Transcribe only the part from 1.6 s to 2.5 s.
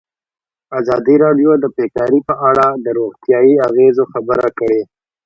بیکاري په